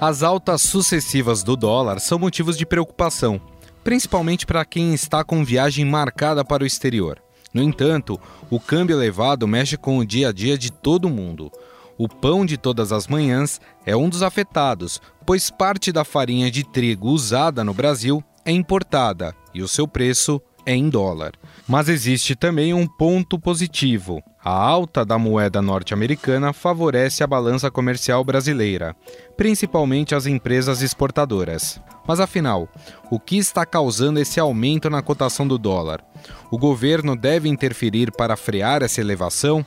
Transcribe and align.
As 0.00 0.22
altas 0.22 0.62
sucessivas 0.62 1.42
do 1.42 1.56
dólar 1.56 1.98
são 1.98 2.20
motivos 2.20 2.56
de 2.56 2.64
preocupação, 2.64 3.40
principalmente 3.82 4.46
para 4.46 4.64
quem 4.64 4.94
está 4.94 5.24
com 5.24 5.44
viagem 5.44 5.84
marcada 5.84 6.44
para 6.44 6.62
o 6.62 6.66
exterior. 6.66 7.20
No 7.52 7.60
entanto, 7.60 8.16
o 8.48 8.60
câmbio 8.60 8.94
elevado 8.94 9.48
mexe 9.48 9.76
com 9.76 9.98
o 9.98 10.06
dia 10.06 10.28
a 10.28 10.32
dia 10.32 10.56
de 10.56 10.70
todo 10.70 11.10
mundo. 11.10 11.50
O 11.98 12.08
pão 12.08 12.46
de 12.46 12.56
todas 12.56 12.92
as 12.92 13.08
manhãs 13.08 13.60
é 13.84 13.96
um 13.96 14.08
dos 14.08 14.22
afetados, 14.22 15.00
pois 15.26 15.50
parte 15.50 15.90
da 15.90 16.04
farinha 16.04 16.48
de 16.48 16.62
trigo 16.62 17.08
usada 17.08 17.64
no 17.64 17.74
Brasil 17.74 18.22
é 18.44 18.52
importada 18.52 19.34
e 19.52 19.62
o 19.62 19.66
seu 19.66 19.88
preço 19.88 20.40
é 20.64 20.76
em 20.76 20.88
dólar. 20.88 21.32
Mas 21.66 21.88
existe 21.88 22.36
também 22.36 22.72
um 22.72 22.86
ponto 22.86 23.36
positivo. 23.36 24.22
A 24.48 24.50
alta 24.50 25.04
da 25.04 25.18
moeda 25.18 25.60
norte-americana 25.60 26.54
favorece 26.54 27.22
a 27.22 27.26
balança 27.26 27.70
comercial 27.70 28.24
brasileira, 28.24 28.96
principalmente 29.36 30.14
as 30.14 30.24
empresas 30.24 30.80
exportadoras. 30.80 31.78
Mas 32.06 32.18
afinal, 32.18 32.66
o 33.10 33.20
que 33.20 33.36
está 33.36 33.66
causando 33.66 34.18
esse 34.18 34.40
aumento 34.40 34.88
na 34.88 35.02
cotação 35.02 35.46
do 35.46 35.58
dólar? 35.58 36.02
O 36.50 36.56
governo 36.56 37.14
deve 37.14 37.46
interferir 37.46 38.10
para 38.10 38.38
frear 38.38 38.82
essa 38.82 39.02
elevação? 39.02 39.62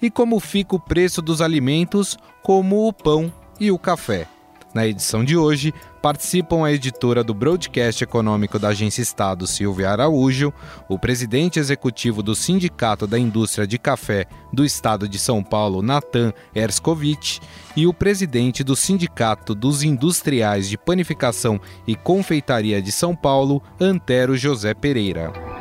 e 0.00 0.10
como 0.10 0.40
fica 0.40 0.76
o 0.76 0.80
preço 0.80 1.22
dos 1.22 1.40
alimentos, 1.40 2.18
como 2.42 2.88
o 2.88 2.92
pão 2.92 3.32
e 3.58 3.70
o 3.70 3.78
café. 3.78 4.26
Na 4.74 4.84
edição 4.84 5.24
de 5.24 5.36
hoje, 5.36 5.72
participam 6.02 6.64
a 6.64 6.72
editora 6.72 7.22
do 7.22 7.32
Broadcast 7.32 8.02
Econômico 8.02 8.58
da 8.58 8.68
Agência 8.68 9.00
Estado, 9.00 9.46
Silvia 9.46 9.88
Araújo, 9.88 10.52
o 10.88 10.98
presidente 10.98 11.60
executivo 11.60 12.24
do 12.24 12.34
Sindicato 12.34 13.06
da 13.06 13.16
Indústria 13.16 13.68
de 13.68 13.78
Café 13.78 14.26
do 14.52 14.64
Estado 14.64 15.08
de 15.08 15.16
São 15.16 15.44
Paulo, 15.44 15.80
Natan 15.80 16.32
Erskovich, 16.52 17.40
e 17.76 17.86
o 17.86 17.94
presidente 17.94 18.64
do 18.64 18.74
Sindicato 18.74 19.54
dos 19.54 19.84
Industriais 19.84 20.68
de 20.68 20.76
Panificação 20.76 21.60
e 21.86 21.94
Confeitaria 21.94 22.82
de 22.82 22.90
São 22.90 23.14
Paulo, 23.14 23.62
Antero 23.80 24.36
José 24.36 24.74
Pereira. 24.74 25.53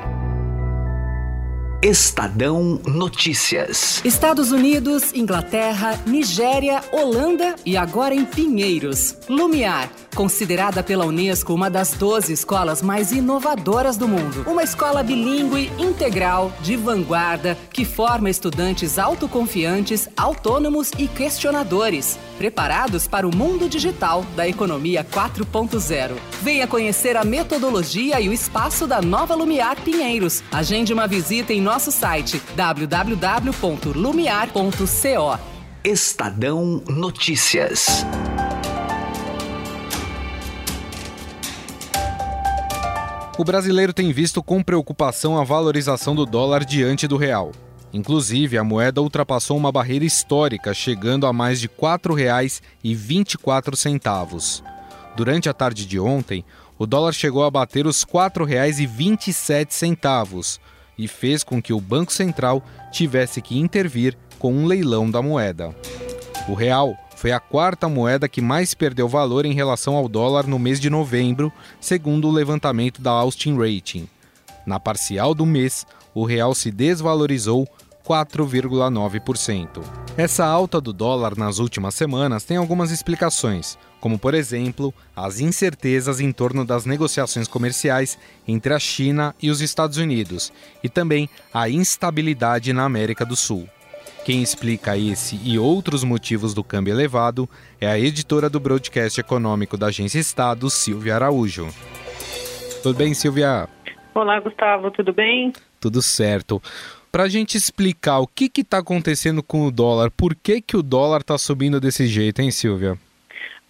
Estadão 1.83 2.79
Notícias. 2.85 4.01
Estados 4.05 4.53
Unidos, 4.53 5.13
Inglaterra, 5.13 5.99
Nigéria, 6.05 6.81
Holanda 6.93 7.57
e 7.65 7.75
agora 7.75 8.15
em 8.15 8.23
Pinheiros. 8.23 9.17
Lumiar, 9.27 9.91
considerada 10.15 10.81
pela 10.81 11.05
Unesco 11.05 11.53
uma 11.53 11.69
das 11.69 11.91
12 11.91 12.31
escolas 12.31 12.81
mais 12.81 13.11
inovadoras 13.11 13.97
do 13.97 14.07
mundo. 14.07 14.45
Uma 14.47 14.63
escola 14.63 15.03
bilíngue, 15.03 15.69
integral, 15.77 16.53
de 16.61 16.77
vanguarda, 16.77 17.57
que 17.73 17.83
forma 17.83 18.29
estudantes 18.29 18.97
autoconfiantes, 18.97 20.07
autônomos 20.15 20.89
e 20.97 21.05
questionadores, 21.05 22.17
preparados 22.37 23.07
para 23.07 23.27
o 23.27 23.35
mundo 23.35 23.67
digital 23.67 24.23
da 24.37 24.47
economia 24.47 25.03
4.0. 25.03 26.13
Venha 26.41 26.65
conhecer 26.65 27.17
a 27.17 27.25
metodologia 27.25 28.21
e 28.21 28.29
o 28.29 28.33
espaço 28.33 28.87
da 28.87 29.01
nova 29.01 29.35
Lumiar 29.35 29.75
Pinheiros. 29.81 30.41
Agende 30.49 30.93
uma 30.93 31.07
visita 31.07 31.51
em 31.51 31.59
nosso 31.59 31.72
site 31.79 32.39
www.lumiar.co. 32.55 35.39
Estadão 35.83 36.83
Notícias. 36.87 38.05
O 43.37 43.43
brasileiro 43.43 43.91
tem 43.91 44.13
visto 44.13 44.41
com 44.43 44.61
preocupação 44.61 45.39
a 45.39 45.43
valorização 45.43 46.13
do 46.15 46.25
dólar 46.25 46.63
diante 46.63 47.07
do 47.07 47.17
real. 47.17 47.51
Inclusive, 47.91 48.57
a 48.57 48.63
moeda 48.63 49.01
ultrapassou 49.01 49.57
uma 49.57 49.71
barreira 49.71 50.05
histórica, 50.05 50.73
chegando 50.73 51.27
a 51.27 51.33
mais 51.33 51.59
de 51.59 51.67
R$ 51.67 51.73
4,24. 51.79 54.63
Durante 55.15 55.47
a 55.49 55.53
tarde 55.53 55.85
de 55.85 55.99
ontem, 55.99 56.45
o 56.77 56.85
dólar 56.85 57.11
chegou 57.11 57.43
a 57.43 57.51
bater 57.51 57.85
os 57.85 58.03
R$ 58.03 58.13
4,27, 58.13 60.59
e 60.97 61.07
fez 61.07 61.43
com 61.43 61.61
que 61.61 61.73
o 61.73 61.81
Banco 61.81 62.11
Central 62.11 62.63
tivesse 62.91 63.41
que 63.41 63.57
intervir 63.57 64.17
com 64.37 64.53
um 64.53 64.65
leilão 64.65 65.09
da 65.09 65.21
moeda. 65.21 65.73
O 66.47 66.53
real 66.53 66.95
foi 67.15 67.31
a 67.31 67.39
quarta 67.39 67.87
moeda 67.87 68.27
que 68.27 68.41
mais 68.41 68.73
perdeu 68.73 69.07
valor 69.07 69.45
em 69.45 69.53
relação 69.53 69.95
ao 69.95 70.09
dólar 70.09 70.45
no 70.45 70.59
mês 70.59 70.79
de 70.79 70.89
novembro, 70.89 71.51
segundo 71.79 72.27
o 72.27 72.31
levantamento 72.31 73.01
da 73.01 73.11
Austin 73.11 73.57
Rating. 73.57 74.09
Na 74.65 74.79
parcial 74.79 75.33
do 75.33 75.45
mês, 75.45 75.85
o 76.13 76.25
real 76.25 76.53
se 76.53 76.69
desvalorizou 76.69 77.65
4,9%. 78.05 80.02
Essa 80.15 80.45
alta 80.45 80.79
do 80.79 80.93
dólar 80.93 81.35
nas 81.35 81.57
últimas 81.57 81.95
semanas 81.95 82.43
tem 82.43 82.55
algumas 82.55 82.91
explicações, 82.91 83.79
como 83.99 84.19
por 84.19 84.35
exemplo, 84.35 84.93
as 85.15 85.39
incertezas 85.39 86.19
em 86.19 86.31
torno 86.31 86.63
das 86.63 86.85
negociações 86.85 87.47
comerciais 87.47 88.19
entre 88.47 88.75
a 88.75 88.79
China 88.79 89.33
e 89.41 89.49
os 89.49 89.59
Estados 89.59 89.97
Unidos, 89.97 90.53
e 90.83 90.89
também 90.89 91.27
a 91.51 91.67
instabilidade 91.67 92.71
na 92.73 92.83
América 92.83 93.25
do 93.25 93.35
Sul. 93.35 93.67
Quem 94.23 94.43
explica 94.43 94.95
esse 94.95 95.39
e 95.43 95.57
outros 95.57 96.03
motivos 96.03 96.53
do 96.53 96.63
câmbio 96.63 96.93
elevado 96.93 97.49
é 97.81 97.87
a 97.87 97.97
editora 97.97 98.47
do 98.51 98.59
broadcast 98.59 99.19
econômico 99.19 99.75
da 99.77 99.87
Agência 99.87 100.19
Estado, 100.19 100.69
Silvia 100.69 101.15
Araújo. 101.15 101.69
Tudo 102.83 102.95
bem, 102.95 103.15
Silvia? 103.15 103.67
Olá, 104.13 104.39
Gustavo, 104.39 104.91
tudo 104.91 105.11
bem? 105.11 105.51
Tudo 105.79 106.03
certo 106.03 106.61
para 107.13 107.25
a 107.25 107.29
gente 107.29 107.55
explicar 107.55 108.17
o 108.17 108.25
que 108.25 108.49
está 108.57 108.79
acontecendo 108.79 109.43
com 109.43 109.67
o 109.67 109.71
dólar, 109.71 110.09
por 110.09 110.33
que, 110.33 110.59
que 110.59 110.75
o 110.75 110.81
dólar 110.81 111.21
está 111.21 111.37
subindo 111.37 111.79
desse 111.79 112.07
jeito, 112.07 112.41
hein, 112.41 112.49
Silvia? 112.49 112.97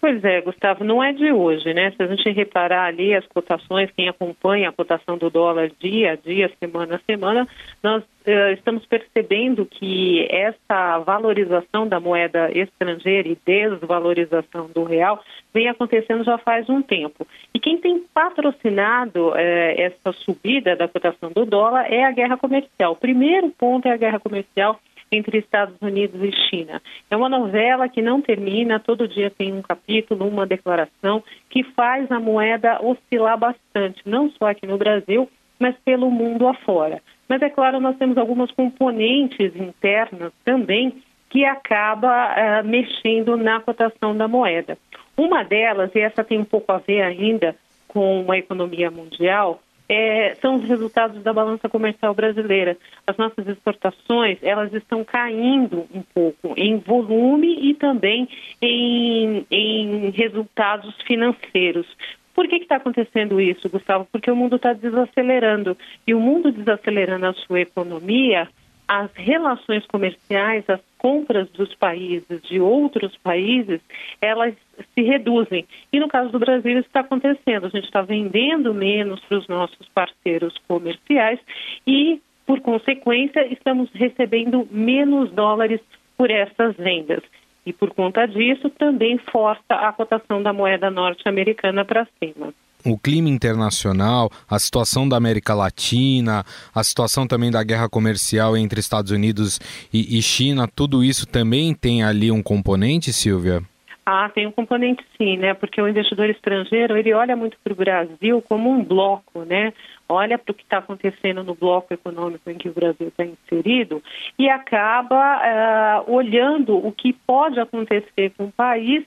Pois 0.04 0.22
é, 0.22 0.42
Gustavo, 0.42 0.84
não 0.84 1.02
é 1.02 1.14
de 1.14 1.32
hoje, 1.32 1.72
né? 1.72 1.90
Se 1.92 2.02
a 2.02 2.06
gente 2.06 2.28
reparar 2.28 2.84
ali 2.84 3.14
as 3.14 3.26
cotações, 3.26 3.90
quem 3.96 4.06
acompanha 4.06 4.68
a 4.68 4.72
cotação 4.72 5.16
do 5.16 5.30
dólar 5.30 5.70
dia 5.80 6.12
a 6.12 6.14
dia, 6.14 6.52
semana 6.60 6.96
a 6.96 7.10
semana, 7.10 7.48
nós 7.82 8.04
uh, 8.04 8.52
estamos 8.52 8.84
percebendo 8.84 9.64
que 9.64 10.28
essa 10.30 10.98
valorização 10.98 11.88
da 11.88 11.98
moeda 11.98 12.50
estrangeira 12.52 13.28
e 13.28 13.38
desvalorização 13.46 14.68
do 14.74 14.84
real 14.84 15.24
vem 15.54 15.70
acontecendo 15.70 16.22
já 16.22 16.36
faz 16.36 16.68
um 16.68 16.82
tempo. 16.82 17.26
E 17.54 17.58
quem 17.58 17.78
tem 17.78 18.04
patrocinado 18.12 19.30
uh, 19.30 19.34
essa 19.38 20.12
subida 20.12 20.76
da 20.76 20.86
cotação 20.86 21.32
do 21.32 21.46
dólar 21.46 21.90
é 21.90 22.04
a 22.04 22.12
guerra 22.12 22.36
comercial. 22.36 22.92
O 22.92 22.96
primeiro 22.96 23.48
ponto 23.48 23.88
é 23.88 23.92
a 23.92 23.96
guerra 23.96 24.20
comercial 24.20 24.78
entre 25.10 25.38
Estados 25.38 25.76
Unidos 25.80 26.20
e 26.22 26.32
China. 26.48 26.80
É 27.10 27.16
uma 27.16 27.28
novela 27.28 27.88
que 27.88 28.02
não 28.02 28.20
termina, 28.20 28.80
todo 28.80 29.08
dia 29.08 29.30
tem 29.30 29.52
um 29.52 29.62
capítulo, 29.62 30.26
uma 30.26 30.46
declaração, 30.46 31.22
que 31.48 31.62
faz 31.62 32.10
a 32.10 32.20
moeda 32.20 32.80
oscilar 32.82 33.38
bastante, 33.38 34.02
não 34.04 34.30
só 34.30 34.48
aqui 34.48 34.66
no 34.66 34.78
Brasil, 34.78 35.28
mas 35.58 35.76
pelo 35.84 36.10
mundo 36.10 36.46
afora. 36.46 37.00
Mas 37.28 37.40
é 37.42 37.48
claro, 37.48 37.80
nós 37.80 37.96
temos 37.96 38.18
algumas 38.18 38.50
componentes 38.50 39.54
internas 39.56 40.32
também 40.44 41.02
que 41.30 41.44
acaba 41.44 42.28
uh, 42.32 42.64
mexendo 42.64 43.36
na 43.36 43.60
cotação 43.60 44.16
da 44.16 44.28
moeda. 44.28 44.78
Uma 45.16 45.42
delas, 45.42 45.90
e 45.94 46.00
essa 46.00 46.22
tem 46.22 46.38
um 46.38 46.44
pouco 46.44 46.70
a 46.70 46.78
ver 46.78 47.02
ainda 47.02 47.56
com 47.88 48.30
a 48.30 48.38
economia 48.38 48.90
mundial, 48.90 49.60
é, 49.88 50.34
são 50.36 50.56
os 50.56 50.64
resultados 50.64 51.22
da 51.22 51.32
balança 51.32 51.68
comercial 51.68 52.14
brasileira. 52.14 52.76
As 53.06 53.16
nossas 53.16 53.46
exportações 53.46 54.38
elas 54.42 54.72
estão 54.72 55.04
caindo 55.04 55.86
um 55.94 56.02
pouco 56.02 56.54
em 56.56 56.78
volume 56.78 57.70
e 57.70 57.74
também 57.74 58.28
em, 58.60 59.46
em 59.50 60.10
resultados 60.10 60.94
financeiros. 61.02 61.86
Por 62.34 62.48
que 62.48 62.56
está 62.56 62.76
acontecendo 62.76 63.40
isso, 63.40 63.68
Gustavo? 63.68 64.08
Porque 64.10 64.30
o 64.30 64.34
mundo 64.34 64.56
está 64.56 64.72
desacelerando. 64.72 65.76
E 66.04 66.12
o 66.12 66.20
mundo 66.20 66.50
desacelerando 66.50 67.26
a 67.26 67.32
sua 67.32 67.60
economia, 67.60 68.48
as 68.86 69.10
relações 69.14 69.86
comerciais, 69.86 70.64
as 70.68 70.80
compras 70.98 71.48
dos 71.50 71.74
países 71.74 72.42
de 72.42 72.60
outros 72.60 73.16
países, 73.18 73.80
elas 74.20 74.54
se 74.94 75.02
reduzem. 75.02 75.66
E 75.92 76.00
no 76.00 76.08
caso 76.08 76.30
do 76.30 76.38
Brasil 76.38 76.78
isso 76.78 76.86
está 76.86 77.00
acontecendo. 77.00 77.66
A 77.66 77.70
gente 77.70 77.84
está 77.84 78.02
vendendo 78.02 78.74
menos 78.74 79.20
para 79.20 79.38
os 79.38 79.48
nossos 79.48 79.88
parceiros 79.88 80.56
comerciais 80.68 81.40
e, 81.86 82.20
por 82.46 82.60
consequência, 82.60 83.46
estamos 83.52 83.90
recebendo 83.92 84.68
menos 84.70 85.30
dólares 85.30 85.80
por 86.16 86.30
essas 86.30 86.76
vendas. 86.76 87.22
E 87.66 87.72
por 87.72 87.90
conta 87.94 88.26
disso, 88.26 88.68
também 88.70 89.16
força 89.18 89.62
a 89.70 89.92
cotação 89.92 90.42
da 90.42 90.52
moeda 90.52 90.90
norte-americana 90.90 91.84
para 91.84 92.06
cima 92.18 92.52
o 92.84 92.98
clima 92.98 93.28
internacional, 93.28 94.30
a 94.48 94.58
situação 94.58 95.08
da 95.08 95.16
América 95.16 95.54
Latina, 95.54 96.44
a 96.74 96.84
situação 96.84 97.26
também 97.26 97.50
da 97.50 97.62
guerra 97.62 97.88
comercial 97.88 98.56
entre 98.56 98.80
Estados 98.80 99.10
Unidos 99.10 99.58
e, 99.92 100.18
e 100.18 100.22
China, 100.22 100.68
tudo 100.68 101.02
isso 101.02 101.26
também 101.26 101.74
tem 101.74 102.02
ali 102.02 102.30
um 102.30 102.42
componente, 102.42 103.12
Silvia? 103.12 103.62
Ah, 104.06 104.28
tem 104.34 104.46
um 104.46 104.52
componente 104.52 105.02
sim, 105.16 105.38
né? 105.38 105.54
Porque 105.54 105.80
o 105.80 105.88
investidor 105.88 106.28
estrangeiro 106.28 106.94
ele 106.94 107.14
olha 107.14 107.34
muito 107.34 107.56
para 107.64 107.72
o 107.72 107.76
Brasil 107.76 108.42
como 108.42 108.70
um 108.70 108.84
bloco, 108.84 109.44
né? 109.44 109.72
Olha 110.06 110.36
para 110.36 110.52
o 110.52 110.54
que 110.54 110.62
está 110.62 110.76
acontecendo 110.78 111.42
no 111.42 111.54
bloco 111.54 111.94
econômico 111.94 112.50
em 112.50 112.58
que 112.58 112.68
o 112.68 112.74
Brasil 112.74 113.08
está 113.08 113.24
inserido 113.24 114.02
e 114.38 114.46
acaba 114.50 116.04
uh, 116.04 116.12
olhando 116.12 116.76
o 116.76 116.92
que 116.92 117.14
pode 117.14 117.58
acontecer 117.58 118.30
com 118.36 118.44
o 118.44 118.52
país 118.52 119.06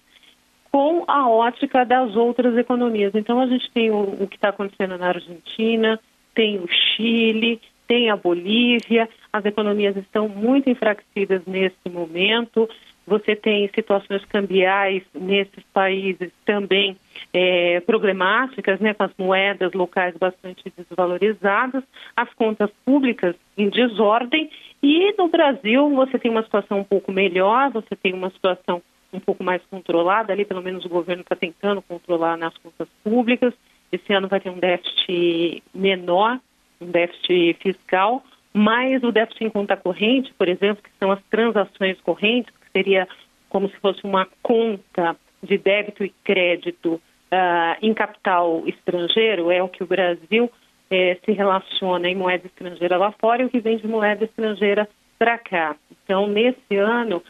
com 0.72 1.04
a 1.08 1.30
ótica 1.30 1.86
das 1.86 2.16
outras 2.16 2.58
economias. 2.58 3.14
Então, 3.16 3.40
a 3.40 3.48
gente 3.48 3.70
tem 3.72 3.92
o, 3.92 4.24
o 4.24 4.28
que 4.28 4.36
está 4.36 4.50
acontecendo 4.50 4.98
na 4.98 5.08
Argentina, 5.08 6.00
tem 6.34 6.60
o 6.60 6.68
Chile, 6.68 7.60
tem 7.88 8.10
a 8.10 8.16
Bolívia, 8.16 9.10
as 9.32 9.46
economias 9.46 9.96
estão 9.96 10.28
muito 10.28 10.70
enfraquecidas 10.70 11.42
nesse 11.46 11.90
momento. 11.90 12.70
Você 13.08 13.38
tem 13.38 13.70
situações 13.74 14.26
cambiais 14.26 15.02
nesses 15.16 15.64
países 15.74 16.30
também 16.46 16.98
é, 17.34 17.80
problemáticas, 17.80 18.82
né, 18.82 18.94
com 18.94 19.04
as 19.04 19.12
moedas 19.18 19.72
locais 19.72 20.14
bastante 20.18 20.72
desvalorizadas, 20.76 21.84
as 22.16 22.32
contas 22.34 22.70
públicas 22.84 23.34
em 23.58 23.70
desordem. 23.70 24.50
E 24.84 25.14
no 25.18 25.30
Brasil 25.30 25.90
você 25.96 26.20
tem 26.20 26.30
uma 26.30 26.44
situação 26.44 26.80
um 26.80 26.84
pouco 26.84 27.12
melhor, 27.12 27.72
você 27.72 27.96
tem 27.96 28.14
uma 28.14 28.30
situação 28.30 28.82
um 29.18 29.20
pouco 29.20 29.44
mais 29.44 29.62
controlada, 29.70 30.32
ali 30.32 30.46
pelo 30.46 30.62
menos 30.62 30.86
o 30.86 30.90
governo 30.90 31.22
está 31.22 31.36
tentando 31.36 31.82
controlar 31.82 32.38
nas 32.38 32.56
contas 32.58 32.88
públicas. 33.04 33.54
Esse 33.92 34.14
ano 34.14 34.28
vai 34.28 34.40
ter 34.40 34.50
um 34.50 34.60
déficit 34.60 35.64
menor, 35.74 36.40
um 36.80 36.88
déficit 36.88 37.58
fiscal, 37.62 38.24
mas 38.54 39.04
o 39.04 39.12
déficit 39.12 39.46
em 39.46 39.50
conta 39.50 39.78
corrente, 39.78 40.34
por 40.38 40.48
exemplo, 40.48 40.84
que 40.84 40.90
são 41.00 41.12
as 41.12 41.22
transações 41.30 42.00
correntes, 42.02 42.54
que 42.62 42.72
seria 42.72 43.08
como 43.50 43.70
se 43.70 43.78
fosse 43.78 44.04
uma 44.04 44.28
conta 44.42 45.16
de 45.42 45.58
débito 45.58 46.04
e 46.04 46.10
crédito 46.24 46.94
uh, 46.96 47.78
em 47.82 47.94
capital 47.94 48.64
estrangeiro, 48.66 49.52
é 49.52 49.62
o 49.62 49.70
que 49.70 49.84
o 49.84 49.88
Brasil 49.88 50.52
eh, 50.90 51.18
se 51.24 51.32
relaciona 51.32 52.10
em 52.10 52.16
moeda 52.16 52.48
estrangeira 52.48 52.98
lá 52.98 53.12
fora 53.20 53.42
e 53.42 53.46
o 53.46 53.50
que 53.50 53.60
vem 53.60 53.78
de 53.78 53.88
moeda 53.88 54.24
estrangeira 54.24 54.88
para 55.20 55.38
cá. 55.38 55.76
Então, 55.92 56.28
nesse 56.28 56.76
ano, 56.76 57.22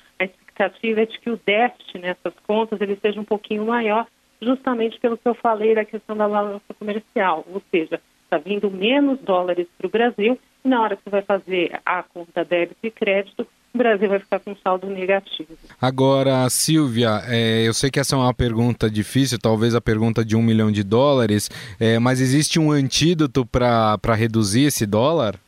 expectativa 0.57 1.01
é 1.01 1.05
de 1.05 1.19
que 1.19 1.29
o 1.29 1.39
déficit 1.45 1.99
nessas 1.99 2.33
contas 2.45 2.81
ele 2.81 2.97
seja 3.01 3.19
um 3.19 3.25
pouquinho 3.25 3.65
maior, 3.65 4.07
justamente 4.41 4.99
pelo 4.99 5.17
que 5.17 5.27
eu 5.27 5.35
falei 5.35 5.75
da 5.75 5.85
questão 5.85 6.17
da 6.17 6.27
balança 6.27 6.73
comercial, 6.77 7.45
ou 7.51 7.61
seja, 7.71 8.01
está 8.23 8.37
vindo 8.37 8.69
menos 8.69 9.19
dólares 9.19 9.67
para 9.77 9.87
o 9.87 9.89
Brasil 9.89 10.37
e 10.65 10.67
na 10.67 10.81
hora 10.81 10.95
que 10.95 11.03
você 11.03 11.09
vai 11.09 11.21
fazer 11.21 11.79
a 11.85 12.03
conta 12.03 12.43
débito 12.43 12.79
e 12.83 12.91
crédito, 12.91 13.47
o 13.73 13.77
Brasil 13.77 14.09
vai 14.09 14.19
ficar 14.19 14.39
com 14.39 14.55
saldo 14.55 14.87
negativo. 14.87 15.49
Agora, 15.79 16.49
Silvia, 16.49 17.21
é, 17.27 17.67
eu 17.67 17.73
sei 17.73 17.91
que 17.91 17.99
essa 17.99 18.15
é 18.15 18.17
uma 18.17 18.33
pergunta 18.33 18.89
difícil, 18.89 19.37
talvez 19.39 19.75
a 19.75 19.81
pergunta 19.81 20.25
de 20.25 20.35
um 20.35 20.41
milhão 20.41 20.71
de 20.71 20.83
dólares, 20.83 21.49
é, 21.79 21.99
mas 21.99 22.19
existe 22.19 22.59
um 22.59 22.71
antídoto 22.71 23.45
para 23.45 24.15
reduzir 24.15 24.63
esse 24.63 24.85
dólar? 24.85 25.39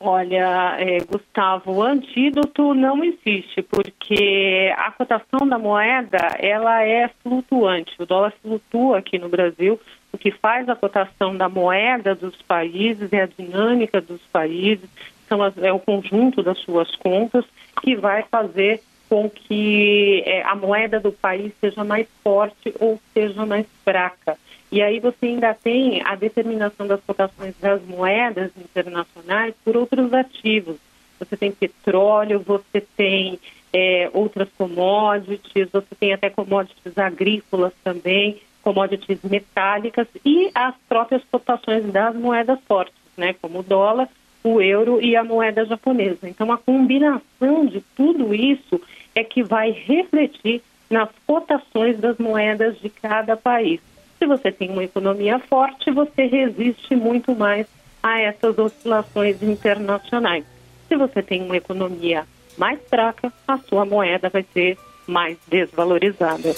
Olha, 0.00 0.76
é, 0.78 0.98
Gustavo, 1.00 1.72
o 1.72 1.82
antídoto 1.82 2.72
não 2.72 3.02
existe, 3.02 3.62
porque 3.62 4.72
a 4.76 4.92
cotação 4.92 5.46
da 5.48 5.58
moeda 5.58 6.18
ela 6.38 6.84
é 6.84 7.08
flutuante. 7.22 7.94
O 7.98 8.06
dólar 8.06 8.32
flutua 8.40 8.98
aqui 8.98 9.18
no 9.18 9.28
Brasil. 9.28 9.78
O 10.12 10.16
que 10.16 10.30
faz 10.30 10.68
a 10.68 10.76
cotação 10.76 11.36
da 11.36 11.48
moeda 11.48 12.14
dos 12.14 12.40
países 12.42 13.12
é 13.12 13.22
a 13.22 13.26
dinâmica 13.26 14.00
dos 14.00 14.22
países, 14.32 14.88
são 15.28 15.42
as, 15.42 15.58
é 15.58 15.72
o 15.72 15.80
conjunto 15.80 16.42
das 16.42 16.58
suas 16.60 16.94
contas 16.96 17.44
que 17.82 17.96
vai 17.96 18.22
fazer 18.30 18.80
com 19.08 19.28
que 19.28 20.22
é, 20.26 20.42
a 20.42 20.54
moeda 20.54 21.00
do 21.00 21.12
país 21.12 21.52
seja 21.60 21.82
mais 21.84 22.06
forte 22.22 22.74
ou 22.78 23.00
seja 23.14 23.46
mais 23.46 23.66
fraca. 23.84 24.36
E 24.70 24.82
aí 24.82 25.00
você 25.00 25.26
ainda 25.26 25.54
tem 25.54 26.02
a 26.04 26.14
determinação 26.14 26.86
das 26.86 27.00
cotações 27.00 27.54
das 27.58 27.82
moedas 27.84 28.50
internacionais 28.56 29.54
por 29.64 29.76
outros 29.76 30.12
ativos. 30.12 30.76
Você 31.18 31.36
tem 31.36 31.50
petróleo, 31.50 32.40
você 32.40 32.80
tem 32.96 33.38
é, 33.72 34.10
outras 34.12 34.48
commodities, 34.56 35.68
você 35.72 35.94
tem 35.98 36.12
até 36.12 36.28
commodities 36.30 36.96
agrícolas 36.96 37.72
também, 37.82 38.40
commodities 38.62 39.22
metálicas 39.22 40.06
e 40.24 40.50
as 40.54 40.74
próprias 40.88 41.22
cotações 41.30 41.84
das 41.90 42.14
moedas 42.14 42.58
fortes, 42.66 42.94
né, 43.16 43.34
como 43.40 43.60
o 43.60 43.62
dólar, 43.62 44.08
o 44.42 44.60
euro 44.60 45.00
e 45.00 45.16
a 45.16 45.24
moeda 45.24 45.64
japonesa. 45.64 46.28
Então, 46.28 46.50
a 46.52 46.58
combinação 46.58 47.66
de 47.66 47.82
tudo 47.96 48.34
isso 48.34 48.80
é 49.14 49.24
que 49.24 49.42
vai 49.42 49.70
refletir 49.70 50.62
nas 50.88 51.08
cotações 51.26 51.98
das 51.98 52.16
moedas 52.18 52.78
de 52.80 52.88
cada 52.88 53.36
país. 53.36 53.80
Se 54.18 54.26
você 54.26 54.50
tem 54.50 54.70
uma 54.70 54.84
economia 54.84 55.38
forte, 55.38 55.90
você 55.90 56.26
resiste 56.26 56.96
muito 56.96 57.34
mais 57.34 57.66
a 58.02 58.20
essas 58.20 58.58
oscilações 58.58 59.42
internacionais. 59.42 60.44
Se 60.88 60.96
você 60.96 61.22
tem 61.22 61.42
uma 61.42 61.56
economia 61.56 62.24
mais 62.56 62.80
fraca, 62.88 63.32
a 63.46 63.58
sua 63.58 63.84
moeda 63.84 64.28
vai 64.28 64.44
ser 64.52 64.78
mais 65.06 65.36
desvalorizada. 65.48 66.54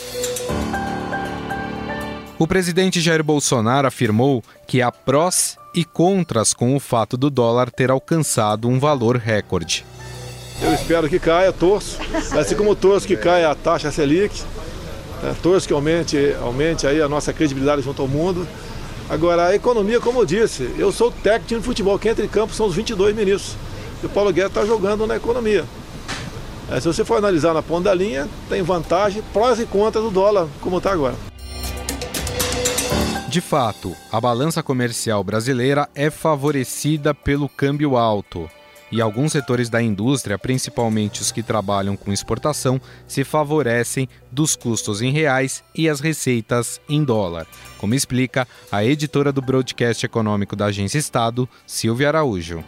O 2.39 2.47
presidente 2.47 3.01
Jair 3.01 3.23
Bolsonaro 3.23 3.87
afirmou 3.87 4.43
que 4.67 4.81
há 4.81 4.91
prós 4.91 5.59
e 5.75 5.85
contras 5.85 6.53
com 6.53 6.75
o 6.75 6.81
fato 6.81 7.17
do 7.17 7.31
dólar 7.31 7.71
ter 7.71 7.91
alcançado 7.91 8.69
um 8.69 8.79
valor 8.79 9.17
recorde. 9.17 9.85
Eu 10.63 10.75
espero 10.75 11.09
que 11.09 11.19
caia, 11.19 11.53
torço, 11.53 11.99
assim 12.39 12.55
como 12.55 12.75
torço 12.77 13.07
que 13.07 13.17
caia 13.17 13.51
a 13.51 13.55
taxa 13.55 13.91
Selic, 13.91 14.43
né? 15.23 15.35
torço 15.43 15.67
que 15.67 15.73
aumente, 15.73 16.37
aumente 16.43 16.87
aí 16.87 17.01
a 17.01 17.09
nossa 17.09 17.33
credibilidade 17.33 17.83
junto 17.83 18.03
ao 18.03 18.09
mundo. 18.09 18.47
Agora, 19.09 19.47
a 19.47 19.55
economia, 19.55 19.99
como 20.01 20.21
eu 20.21 20.27
disse, 20.27 20.73
eu 20.79 20.93
sou 20.93 21.11
técnico 21.11 21.61
de 21.61 21.67
futebol, 21.67 21.99
quem 21.99 22.13
entra 22.13 22.25
em 22.25 22.29
campo 22.29 22.55
são 22.55 22.67
os 22.67 22.75
22 22.75 23.17
ministros. 23.17 23.57
E 24.03 24.07
o 24.07 24.09
Paulo 24.09 24.33
Guedes 24.33 24.51
está 24.51 24.65
jogando 24.65 25.07
na 25.07 25.17
economia. 25.17 25.65
É, 26.71 26.79
se 26.79 26.87
você 26.87 27.05
for 27.05 27.17
analisar 27.17 27.53
na 27.53 27.63
ponta 27.63 27.85
da 27.85 27.95
linha, 27.95 28.29
tem 28.49 28.63
vantagem, 28.63 29.23
prós 29.33 29.59
e 29.59 29.67
contras 29.67 30.05
do 30.05 30.11
dólar, 30.11 30.47
como 30.61 30.79
está 30.79 30.93
agora. 30.93 31.30
De 33.31 33.41
fato, 33.41 33.95
a 34.11 34.21
balança 34.21 34.61
comercial 34.61 35.23
brasileira 35.23 35.89
é 35.95 36.11
favorecida 36.11 37.15
pelo 37.15 37.49
câmbio 37.49 37.97
alto. 37.97 38.51
E 38.91 39.01
alguns 39.01 39.31
setores 39.31 39.71
da 39.71 39.81
indústria, 39.81 40.37
principalmente 40.37 41.21
os 41.21 41.31
que 41.31 41.41
trabalham 41.41 41.97
com 41.97 42.13
exportação, 42.13 42.81
se 43.07 43.23
favorecem 43.23 44.09
dos 44.33 44.57
custos 44.57 45.01
em 45.01 45.13
reais 45.13 45.63
e 45.77 45.89
as 45.89 46.01
receitas 46.01 46.81
em 46.89 47.05
dólar, 47.05 47.47
como 47.79 47.95
explica 47.95 48.49
a 48.73 48.85
editora 48.85 49.31
do 49.31 49.41
broadcast 49.41 50.05
econômico 50.05 50.57
da 50.57 50.65
Agência 50.65 50.99
Estado, 50.99 51.49
Silvia 51.65 52.09
Araújo. 52.09 52.65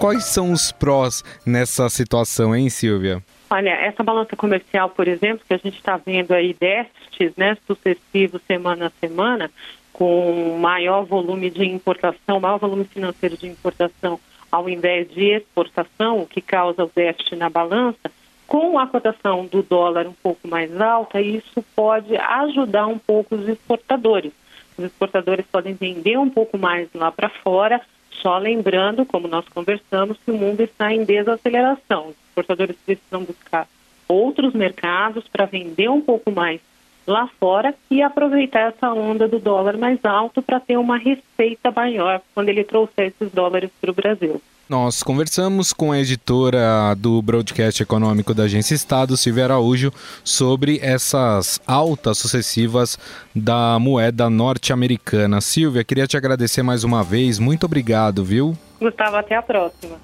Quais 0.00 0.24
são 0.24 0.50
os 0.50 0.72
prós 0.72 1.22
nessa 1.46 1.88
situação, 1.88 2.52
hein, 2.52 2.68
Silvia? 2.68 3.22
Olha, 3.48 3.70
essa 3.70 4.02
balança 4.02 4.34
comercial, 4.34 4.90
por 4.90 5.06
exemplo, 5.06 5.44
que 5.46 5.54
a 5.54 5.58
gente 5.58 5.76
está 5.76 5.96
vendo 5.96 6.32
aí 6.32 6.52
déficits 6.58 7.36
né, 7.36 7.56
sucessivos 7.64 8.42
semana 8.48 8.88
a 8.88 9.06
semana, 9.06 9.48
com 9.94 10.58
maior 10.58 11.04
volume 11.04 11.48
de 11.48 11.64
importação, 11.64 12.40
maior 12.40 12.58
volume 12.58 12.84
financeiro 12.84 13.38
de 13.38 13.46
importação 13.46 14.20
ao 14.50 14.68
invés 14.68 15.10
de 15.10 15.30
exportação, 15.30 16.20
o 16.20 16.26
que 16.26 16.40
causa 16.40 16.84
o 16.84 16.90
déficit 16.94 17.34
na 17.34 17.50
balança, 17.50 18.08
com 18.46 18.78
a 18.78 18.86
cotação 18.86 19.46
do 19.46 19.62
dólar 19.64 20.06
um 20.06 20.12
pouco 20.12 20.46
mais 20.46 20.80
alta, 20.80 21.20
isso 21.20 21.64
pode 21.74 22.16
ajudar 22.16 22.86
um 22.86 22.98
pouco 22.98 23.34
os 23.34 23.48
exportadores. 23.48 24.32
Os 24.78 24.84
exportadores 24.84 25.44
podem 25.46 25.74
vender 25.74 26.16
um 26.18 26.30
pouco 26.30 26.56
mais 26.56 26.88
lá 26.94 27.10
para 27.10 27.28
fora, 27.28 27.80
só 28.22 28.38
lembrando, 28.38 29.04
como 29.04 29.26
nós 29.26 29.48
conversamos, 29.48 30.18
que 30.24 30.30
o 30.30 30.38
mundo 30.38 30.60
está 30.60 30.92
em 30.92 31.04
desaceleração. 31.04 32.08
Os 32.08 32.16
exportadores 32.28 32.76
precisam 32.84 33.24
buscar 33.24 33.66
outros 34.06 34.52
mercados 34.54 35.26
para 35.26 35.46
vender 35.46 35.88
um 35.88 36.00
pouco 36.00 36.30
mais 36.30 36.60
lá 37.06 37.28
fora 37.38 37.74
e 37.90 38.02
aproveitar 38.02 38.72
essa 38.72 38.92
onda 38.92 39.28
do 39.28 39.38
dólar 39.38 39.76
mais 39.76 39.98
alto 40.04 40.42
para 40.42 40.60
ter 40.60 40.76
uma 40.76 40.98
receita 40.98 41.70
maior 41.70 42.20
quando 42.34 42.48
ele 42.48 42.64
trouxer 42.64 43.08
esses 43.08 43.32
dólares 43.32 43.70
para 43.80 43.90
o 43.90 43.94
Brasil. 43.94 44.40
Nós 44.66 45.02
conversamos 45.02 45.74
com 45.74 45.92
a 45.92 45.98
editora 45.98 46.94
do 46.96 47.20
broadcast 47.20 47.82
econômico 47.82 48.32
da 48.32 48.44
Agência 48.44 48.74
Estado, 48.74 49.14
Silvia 49.14 49.44
Araújo, 49.44 49.92
sobre 50.24 50.78
essas 50.80 51.60
altas 51.66 52.16
sucessivas 52.16 52.98
da 53.36 53.78
moeda 53.78 54.30
norte-americana. 54.30 55.42
Silvia, 55.42 55.84
queria 55.84 56.06
te 56.06 56.16
agradecer 56.16 56.62
mais 56.62 56.82
uma 56.82 57.04
vez. 57.04 57.38
Muito 57.38 57.66
obrigado, 57.66 58.24
viu? 58.24 58.56
Gustavo, 58.80 59.16
até 59.16 59.36
a 59.36 59.42
próxima. 59.42 59.98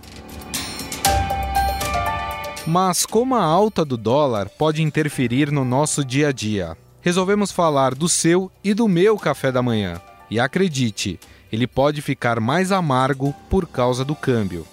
Mas 2.66 3.06
como 3.06 3.34
a 3.34 3.42
alta 3.42 3.82
do 3.82 3.96
dólar 3.96 4.50
pode 4.58 4.82
interferir 4.82 5.50
no 5.50 5.64
nosso 5.64 6.04
dia 6.04 6.28
a 6.28 6.32
dia? 6.32 6.76
Resolvemos 7.00 7.50
falar 7.50 7.94
do 7.94 8.08
seu 8.08 8.50
e 8.62 8.74
do 8.74 8.88
meu 8.88 9.16
café 9.16 9.50
da 9.50 9.62
manhã. 9.62 10.00
E 10.30 10.38
acredite, 10.38 11.18
ele 11.52 11.66
pode 11.66 12.00
ficar 12.02 12.40
mais 12.40 12.70
amargo 12.70 13.34
por 13.48 13.66
causa 13.66 14.04
do 14.04 14.14
câmbio. 14.14 14.66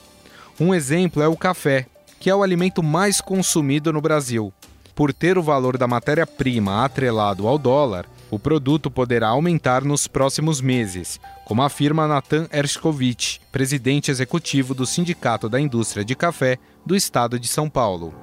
Um 0.60 0.74
exemplo 0.74 1.22
é 1.22 1.27
o 1.27 1.38
café, 1.38 1.86
que 2.19 2.29
é 2.29 2.36
o 2.36 2.43
alimento 2.43 2.84
mais 2.84 3.22
consumido 3.22 3.91
no 3.91 4.01
Brasil. 4.01 4.53
Por 4.96 5.13
ter 5.13 5.38
o 5.38 5.43
valor 5.43 5.77
da 5.77 5.88
matéria-prima 5.88 6.84
atrelado 6.84 7.48
ao 7.48 7.57
dólar, 7.57 8.07
o 8.29 8.38
produto 8.38 8.91
poderá 8.91 9.29
aumentar 9.29 9.84
nos 9.84 10.07
próximos 10.07 10.60
meses, 10.60 11.19
como 11.46 11.62
afirma 11.62 12.07
Natan 12.07 12.48
Ershkovich, 12.51 13.39
presidente 13.51 14.12
executivo 14.12 14.74
do 14.74 14.86
Sindicato 14.86 15.48
da 15.48 15.60
Indústria 15.60 16.03
de 16.03 16.15
Café 16.15 16.57
do 16.86 16.96
Estado 16.96 17.39
de 17.39 17.48
São 17.48 17.69
Paulo. 17.69 18.13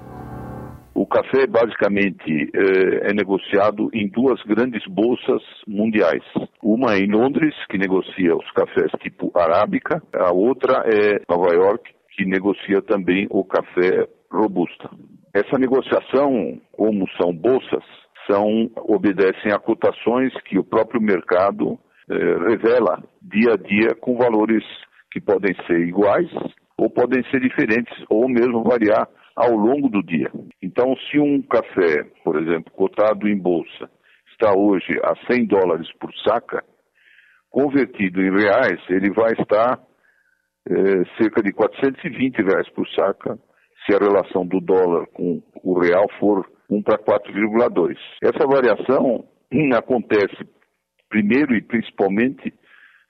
O 0.94 1.06
café 1.06 1.46
basicamente 1.48 2.50
é, 2.54 3.10
é 3.10 3.12
negociado 3.12 3.90
em 3.92 4.08
duas 4.08 4.40
grandes 4.42 4.86
bolsas 4.86 5.42
mundiais. 5.66 6.22
Uma 6.62 6.94
é 6.94 7.00
em 7.00 7.10
Londres, 7.10 7.52
que 7.68 7.76
negocia 7.76 8.36
os 8.36 8.48
cafés 8.52 8.92
tipo 9.00 9.32
arábica, 9.36 10.00
a 10.14 10.32
outra 10.32 10.84
é 10.86 11.20
Nova 11.28 11.52
York, 11.52 11.90
que 12.16 12.24
negocia 12.24 12.80
também 12.80 13.26
o 13.30 13.44
café 13.44 14.08
robusta. 14.30 14.88
Essa 15.34 15.58
negociação, 15.58 16.60
como 16.70 17.08
são 17.20 17.34
bolsas, 17.34 17.82
são 18.30 18.70
obedecem 18.76 19.52
a 19.52 19.58
cotações 19.58 20.32
que 20.44 20.58
o 20.58 20.64
próprio 20.64 21.00
mercado 21.00 21.76
eh, 22.08 22.14
revela 22.48 23.02
dia 23.20 23.54
a 23.54 23.56
dia 23.56 23.94
com 24.00 24.16
valores 24.16 24.64
que 25.10 25.20
podem 25.20 25.54
ser 25.66 25.80
iguais 25.80 26.30
ou 26.78 26.88
podem 26.88 27.22
ser 27.30 27.40
diferentes 27.40 27.94
ou 28.08 28.28
mesmo 28.28 28.62
variar 28.62 29.08
ao 29.36 29.50
longo 29.50 29.88
do 29.88 30.02
dia. 30.02 30.30
Então, 30.62 30.96
se 31.10 31.18
um 31.18 31.42
café, 31.42 32.04
por 32.22 32.40
exemplo, 32.40 32.72
cotado 32.72 33.28
em 33.28 33.36
bolsa, 33.36 33.90
está 34.32 34.52
hoje 34.56 34.98
a 35.02 35.14
100 35.32 35.46
dólares 35.46 35.92
por 35.98 36.12
saca, 36.24 36.64
convertido 37.50 38.20
em 38.20 38.30
reais, 38.30 38.80
ele 38.88 39.10
vai 39.12 39.32
estar 39.32 39.80
eh, 40.68 41.04
cerca 41.18 41.42
de 41.42 41.52
420 41.52 42.42
reais 42.42 42.68
por 42.70 42.88
saca, 42.90 43.38
se 43.84 43.94
a 43.94 43.98
relação 43.98 44.46
do 44.46 44.60
dólar 44.60 45.06
com 45.08 45.42
o 45.62 45.78
real 45.78 46.06
for 46.18 46.48
1 46.70 46.82
para 46.82 46.98
4,2. 46.98 47.96
Essa 48.22 48.46
variação 48.46 49.24
acontece 49.76 50.48
primeiro 51.08 51.54
e 51.54 51.62
principalmente 51.62 52.52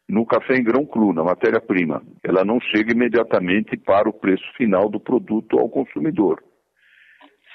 no 0.09 0.27
café 0.27 0.57
em 0.57 0.63
grão 0.63 0.85
cru, 0.85 1.13
na 1.13 1.25
matéria-prima. 1.25 2.03
Ela 2.23 2.45
não 2.45 2.61
chega 2.61 2.93
imediatamente 2.93 3.77
para 3.77 4.09
o 4.09 4.13
preço 4.13 4.45
final 4.57 4.89
do 4.89 5.01
produto 5.01 5.59
ao 5.59 5.69
consumidor. 5.69 6.43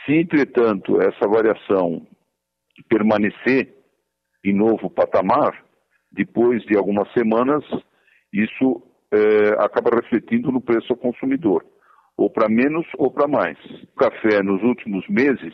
Se, 0.05 0.13
entretanto, 0.13 1.01
essa 1.01 1.27
variação 1.27 2.05
permanecer 2.87 3.75
em 4.43 4.53
novo 4.53 4.89
patamar, 4.89 5.63
depois 6.11 6.63
de 6.63 6.75
algumas 6.75 7.11
semanas, 7.13 7.63
isso 8.33 8.81
é, 9.11 9.63
acaba 9.63 9.95
refletindo 9.95 10.51
no 10.51 10.61
preço 10.61 10.93
ao 10.93 10.97
consumidor, 10.97 11.65
ou 12.17 12.29
para 12.29 12.49
menos 12.49 12.85
ou 12.97 13.11
para 13.11 13.27
mais. 13.27 13.57
O 13.83 13.95
café, 13.95 14.41
nos 14.41 14.61
últimos 14.63 15.07
meses, 15.07 15.53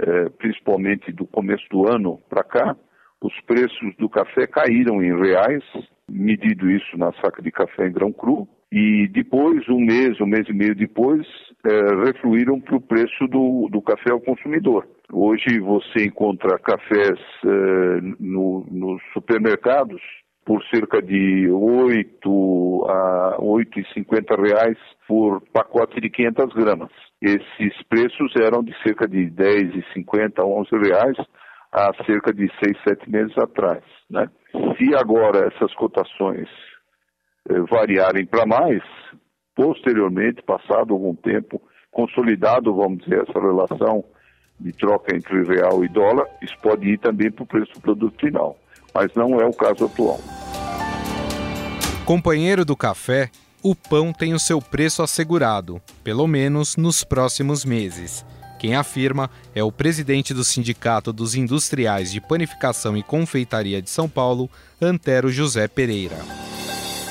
é, 0.00 0.28
principalmente 0.30 1.12
do 1.12 1.26
começo 1.26 1.64
do 1.70 1.88
ano 1.88 2.18
para 2.28 2.44
cá, 2.44 2.76
os 3.22 3.32
preços 3.42 3.94
do 3.98 4.08
café 4.08 4.46
caíram 4.46 5.02
em 5.02 5.16
reais, 5.20 5.64
medido 6.08 6.70
isso 6.70 6.96
na 6.96 7.12
saca 7.14 7.42
de 7.42 7.50
café 7.50 7.88
em 7.88 7.92
grão 7.92 8.12
cru, 8.12 8.48
e 8.70 9.08
depois, 9.08 9.66
um 9.68 9.80
mês, 9.80 10.20
um 10.20 10.26
mês 10.26 10.46
e 10.48 10.52
meio 10.52 10.74
depois, 10.74 11.26
é, 11.64 12.04
refluíram 12.04 12.60
para 12.60 12.76
o 12.76 12.80
preço 12.80 13.26
do, 13.28 13.68
do 13.70 13.80
café 13.80 14.12
ao 14.12 14.20
consumidor. 14.20 14.86
Hoje 15.10 15.58
você 15.58 16.04
encontra 16.04 16.58
cafés 16.58 17.18
é, 17.44 18.00
no, 18.20 18.66
nos 18.70 19.02
supermercados 19.14 20.00
por 20.44 20.62
cerca 20.66 21.00
de 21.02 21.50
8 21.50 22.86
a 22.88 23.36
8,50 23.40 24.42
reais 24.42 24.78
por 25.06 25.42
pacote 25.52 26.00
de 26.00 26.10
500 26.10 26.54
gramas. 26.54 26.90
Esses 27.20 27.82
preços 27.88 28.34
eram 28.36 28.62
de 28.62 28.74
cerca 28.82 29.08
de 29.08 29.30
10,50 29.30 30.38
a 30.38 30.46
11 30.46 30.70
reais 30.88 31.16
há 31.72 31.92
cerca 32.04 32.32
de 32.32 32.50
seis, 32.62 32.76
sete 32.86 33.08
meses 33.10 33.36
atrás. 33.38 33.82
Né? 34.10 34.28
Se 34.76 34.94
agora 34.94 35.48
essas 35.52 35.72
cotações 35.74 36.48
eh, 37.50 37.60
variarem 37.70 38.26
para 38.26 38.46
mais, 38.46 38.82
posteriormente, 39.54 40.42
passado 40.42 40.94
algum 40.94 41.14
tempo, 41.14 41.60
consolidado, 41.90 42.74
vamos 42.74 43.04
dizer, 43.04 43.24
essa 43.28 43.40
relação 43.40 44.04
de 44.60 44.72
troca 44.72 45.14
entre 45.14 45.42
real 45.44 45.84
e 45.84 45.88
dólar, 45.88 46.26
isso 46.42 46.56
pode 46.62 46.88
ir 46.88 46.98
também 46.98 47.30
para 47.30 47.44
o 47.44 47.46
preço 47.46 47.72
do 47.74 47.80
produto 47.80 48.18
final. 48.20 48.56
Mas 48.94 49.14
não 49.14 49.40
é 49.40 49.46
o 49.46 49.52
caso 49.52 49.84
atual. 49.84 50.18
Companheiro 52.04 52.64
do 52.64 52.76
café, 52.76 53.30
o 53.62 53.74
pão 53.74 54.12
tem 54.12 54.32
o 54.32 54.38
seu 54.38 54.60
preço 54.60 55.02
assegurado, 55.02 55.80
pelo 56.02 56.26
menos 56.26 56.76
nos 56.76 57.04
próximos 57.04 57.64
meses. 57.64 58.24
Quem 58.58 58.74
afirma 58.74 59.30
é 59.54 59.62
o 59.62 59.70
presidente 59.70 60.34
do 60.34 60.42
Sindicato 60.42 61.12
dos 61.12 61.36
Industriais 61.36 62.10
de 62.10 62.20
Panificação 62.20 62.96
e 62.96 63.04
Confeitaria 63.04 63.80
de 63.80 63.88
São 63.88 64.08
Paulo, 64.08 64.50
Antero 64.82 65.30
José 65.30 65.68
Pereira. 65.68 66.16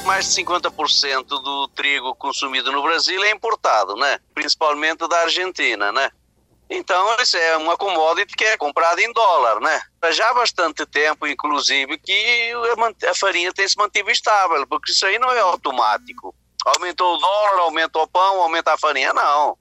Mais 0.05 0.33
de 0.33 0.43
50% 0.43 1.23
do 1.25 1.67
trigo 1.69 2.13
consumido 2.15 2.69
no 2.71 2.81
Brasil 2.81 3.23
é 3.23 3.31
importado, 3.31 3.95
né? 3.95 4.19
Principalmente 4.33 5.07
da 5.07 5.21
Argentina, 5.21 5.91
né? 5.91 6.09
Então, 6.69 7.15
isso 7.21 7.37
é 7.37 7.55
uma 7.55 7.77
commodity 7.77 8.35
que 8.35 8.43
é 8.43 8.57
comprada 8.57 9.01
em 9.01 9.11
dólar, 9.13 9.61
né? 9.61 9.81
Já 10.11 10.29
há 10.29 10.33
bastante 10.33 10.85
tempo, 10.85 11.25
inclusive, 11.25 11.97
que 11.97 12.51
a 13.09 13.15
farinha 13.15 13.53
tem 13.53 13.65
se 13.67 13.77
mantido 13.77 14.11
estável, 14.11 14.67
porque 14.67 14.91
isso 14.91 15.05
aí 15.05 15.17
não 15.17 15.31
é 15.31 15.39
automático. 15.39 16.35
Aumentou 16.65 17.15
o 17.15 17.17
dólar, 17.17 17.59
aumentou 17.61 18.03
o 18.03 18.07
pão, 18.07 18.41
aumenta 18.41 18.73
a 18.73 18.77
farinha, 18.77 19.13
não 19.13 19.57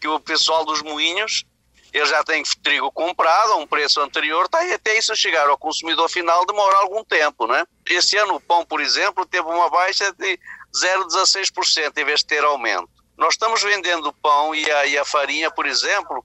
que 0.00 0.08
o 0.08 0.20
pessoal 0.20 0.64
dos 0.64 0.82
moinhos 0.82 1.44
ele 1.92 2.04
já 2.06 2.22
tem 2.22 2.42
trigo 2.62 2.92
comprado 2.92 3.52
a 3.52 3.56
um 3.56 3.66
preço 3.66 4.00
anterior, 4.00 4.48
tá, 4.48 4.62
e 4.64 4.74
até 4.74 4.98
isso 4.98 5.16
chegar 5.16 5.48
ao 5.48 5.56
consumidor 5.56 6.08
final 6.08 6.44
demora 6.44 6.76
algum 6.78 7.02
tempo, 7.02 7.46
né? 7.46 7.64
Esse 7.88 8.16
ano 8.16 8.34
o 8.34 8.40
pão, 8.40 8.64
por 8.64 8.80
exemplo, 8.80 9.24
teve 9.24 9.48
uma 9.48 9.70
baixa 9.70 10.12
de 10.12 10.38
0,16% 10.74 11.96
em 11.96 12.04
vez 12.04 12.20
de 12.20 12.26
ter 12.26 12.44
aumento. 12.44 12.88
Nós 13.16 13.34
estamos 13.34 13.62
vendendo 13.62 14.12
pão 14.12 14.54
e 14.54 14.70
a, 14.70 14.86
e 14.86 14.98
a 14.98 15.04
farinha, 15.04 15.50
por 15.50 15.66
exemplo, 15.66 16.24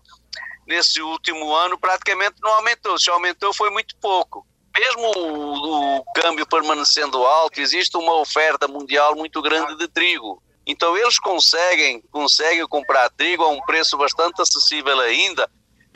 nesse 0.68 1.02
último 1.02 1.54
ano 1.54 1.78
praticamente 1.78 2.36
não 2.42 2.52
aumentou. 2.52 3.00
Se 3.00 3.10
aumentou 3.10 3.54
foi 3.54 3.70
muito 3.70 3.96
pouco. 3.98 4.46
Mesmo 4.78 5.12
o, 5.18 5.98
o 6.00 6.04
câmbio 6.16 6.46
permanecendo 6.46 7.24
alto, 7.26 7.62
existe 7.62 7.96
uma 7.96 8.16
oferta 8.16 8.68
mundial 8.68 9.16
muito 9.16 9.42
grande 9.42 9.78
de 9.78 9.88
trigo. 9.88 10.42
Então 10.66 10.98
eles 10.98 11.20
conseguem, 11.20 12.02
conseguem 12.12 12.66
comprar 12.68 13.10
trigo 13.10 13.44
a 13.44 13.50
um 13.50 13.62
preço 13.62 13.98
bastante 13.98 14.42
acessível 14.42 15.00
ainda 15.02 15.50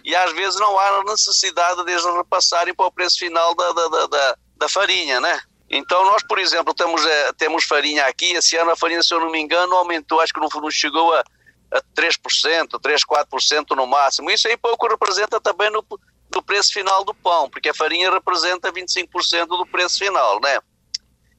e 0.04 0.16
às 0.16 0.32
vezes 0.34 0.60
não 0.60 0.78
há 0.80 1.04
necessidade 1.06 1.84
de 1.84 1.92
eles 1.92 2.06
repassarem 2.06 2.74
para 2.74 2.86
o 2.86 2.92
preço 2.92 3.20
final 3.20 3.56
da, 3.56 3.72
da, 3.74 4.08
da, 4.08 4.38
da 4.58 4.70
farinha, 4.70 5.20
né? 5.20 5.40
Então 5.70 6.06
nós, 6.06 6.24
por 6.24 6.40
exemplo, 6.40 6.74
temos, 6.74 7.06
é, 7.06 7.34
temos 7.34 7.66
farinha 7.66 8.06
aqui, 8.06 8.34
esse 8.34 8.56
ano 8.56 8.72
a 8.72 8.76
farinha, 8.76 9.04
se 9.04 9.14
eu 9.14 9.20
não 9.20 9.30
me 9.30 9.40
engano, 9.40 9.76
aumentou, 9.76 10.22
acho 10.22 10.34
que 10.34 10.40
não, 10.40 10.48
não 10.62 10.72
chegou 10.72 11.14
a, 11.14 11.24
a 11.72 11.82
3%, 11.94 12.80
3, 12.82 13.02
4% 13.06 13.76
no 13.76 13.86
máximo. 13.86 14.32
Isso 14.32 14.48
aí 14.48 14.56
pouco 14.56 14.88
representa 14.88 15.42
também 15.42 15.70
no, 15.70 15.86
no 16.34 16.42
preço 16.42 16.72
final 16.72 17.04
do 17.04 17.14
pão, 17.14 17.50
porque 17.50 17.70
a 17.70 17.74
farinha 17.74 18.10
representa 18.10 18.72
25% 18.72 19.46
do 19.46 19.66
preço 19.66 20.00
final, 20.00 20.40
né? 20.40 20.60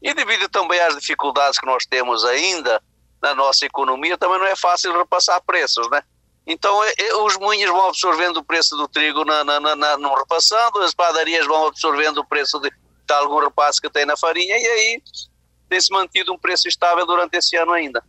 E 0.02 0.12
devido 0.12 0.49
também 0.49 0.78
às 0.80 0.94
dificuldades 0.94 1.58
que 1.58 1.66
nós 1.66 1.87
temos 1.87 2.25
ainda, 2.25 2.82
na 3.22 3.34
nossa 3.34 3.66
economia, 3.66 4.16
também 4.16 4.38
não 4.38 4.46
é 4.46 4.56
fácil 4.56 4.96
repassar 4.96 5.40
preços, 5.44 5.88
né? 5.90 6.02
Então 6.46 6.80
os 7.26 7.37
moinhos 7.37 7.70
vão 7.70 7.88
absorvendo 7.88 8.38
o 8.38 8.44
preço 8.44 8.75
do 8.75 8.88
trigo 8.88 9.25
na, 9.25 9.44
na, 9.44 9.76
na, 9.76 9.98
no 9.98 10.14
repassando, 10.14 10.78
as 10.80 10.94
padarias 10.94 11.46
vão 11.46 11.66
absorvendo 11.66 12.18
o 12.18 12.25
preço 12.25 12.58
de, 12.58 12.70
de 12.70 13.14
algum 13.14 13.38
repasse 13.38 13.80
que 13.80 13.90
tem 13.90 14.06
na 14.06 14.16
farinha 14.16 14.56
e 14.56 14.66
aí 14.66 15.02
tem-se 15.68 15.92
mantido 15.92 16.32
um 16.32 16.38
preço 16.38 16.66
estável 16.66 17.06
durante 17.06 17.37
esse 17.37 17.54
ano 17.56 17.72
ainda. 17.72 18.02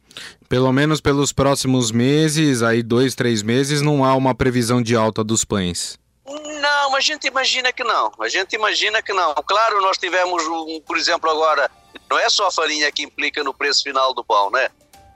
Pelo 0.48 0.72
menos 0.72 1.02
pelos 1.02 1.34
próximos 1.34 1.92
meses, 1.92 2.64
aí 2.64 2.82
dois, 2.82 3.14
três 3.14 3.44
meses, 3.44 3.82
não 3.82 4.06
há 4.06 4.16
uma 4.16 4.34
previsão 4.34 4.82
de 4.82 4.96
alta 4.96 5.24
dos 5.24 5.44
pães. 5.44 6.00
Não, 6.26 6.96
a 6.96 7.02
gente 7.02 7.28
imagina 7.28 7.74
que 7.74 7.84
não. 7.84 8.12
A 8.20 8.30
gente 8.30 8.56
imagina 8.56 9.02
que 9.02 9.12
não. 9.12 9.34
Claro, 9.46 9.82
nós 9.82 9.98
tivemos, 9.98 10.46
um, 10.48 10.82
por 10.82 10.98
exemplo, 10.98 11.30
agora, 11.30 11.70
não 12.10 12.18
é 12.18 12.30
só 12.30 12.48
a 12.48 12.52
farinha 12.52 12.92
que 12.92 13.04
implica 13.04 13.44
no 13.44 13.54
preço 13.54 13.84
final 13.84 14.14
do 14.14 14.24
pão, 14.24 14.50
né? 14.50 14.70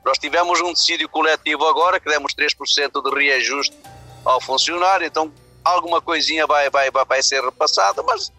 Nós 0.05 0.17
tivemos 0.17 0.60
um 0.62 0.74
decídio 0.74 1.07
coletivo 1.07 1.65
agora, 1.65 2.00
que 2.00 2.10
demos 2.10 2.33
3% 2.33 3.01
de 3.01 3.15
reajuste 3.15 3.75
ao 4.25 4.41
funcionário, 4.41 5.07
então 5.07 5.31
alguma 5.63 6.01
coisinha 6.01 6.45
vai, 6.45 6.69
vai, 6.69 6.89
vai 6.91 7.24
ser 7.24 7.43
repassada, 7.43 8.03
mas 8.03 8.31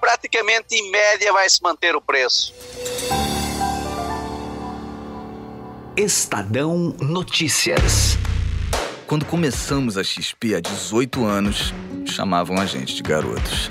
praticamente 0.00 0.74
em 0.74 0.90
média 0.90 1.32
vai 1.32 1.48
se 1.48 1.62
manter 1.62 1.96
o 1.96 2.00
preço. 2.00 2.54
Estadão 5.96 6.94
Notícias. 7.00 8.18
Quando 9.06 9.24
começamos 9.24 9.96
a 9.96 10.04
XP 10.04 10.54
há 10.54 10.60
18 10.60 11.24
anos, 11.24 11.72
chamavam 12.04 12.58
a 12.60 12.66
gente 12.66 12.94
de 12.94 13.02
garotos. 13.02 13.70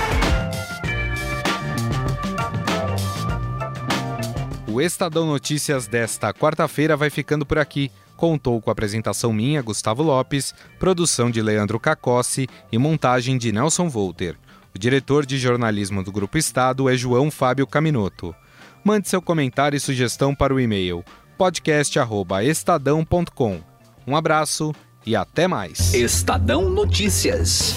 O 4.71 4.79
Estadão 4.79 5.25
Notícias 5.25 5.85
desta 5.85 6.33
quarta-feira 6.33 6.95
vai 6.95 7.09
ficando 7.09 7.45
por 7.45 7.59
aqui. 7.59 7.91
Contou 8.15 8.61
com 8.61 8.69
a 8.69 8.71
apresentação 8.71 9.33
minha, 9.33 9.61
Gustavo 9.61 10.01
Lopes, 10.01 10.55
produção 10.79 11.29
de 11.29 11.41
Leandro 11.41 11.77
Cacossi 11.77 12.47
e 12.71 12.77
montagem 12.77 13.37
de 13.37 13.51
Nelson 13.51 13.89
Volter. 13.89 14.37
O 14.73 14.79
diretor 14.79 15.25
de 15.25 15.37
jornalismo 15.37 16.01
do 16.01 16.09
Grupo 16.09 16.37
Estado 16.37 16.89
é 16.89 16.95
João 16.95 17.29
Fábio 17.29 17.67
Caminoto. 17.67 18.33
Mande 18.81 19.09
seu 19.09 19.21
comentário 19.21 19.75
e 19.75 19.79
sugestão 19.79 20.33
para 20.33 20.53
o 20.53 20.59
e-mail 20.59 21.03
podcast@estadão.com. 21.37 23.59
Um 24.07 24.15
abraço 24.15 24.73
e 25.05 25.17
até 25.17 25.49
mais. 25.49 25.93
Estadão 25.93 26.69
Notícias. 26.69 27.75